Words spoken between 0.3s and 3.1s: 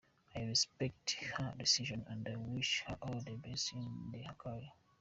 i respect her decision and i wish her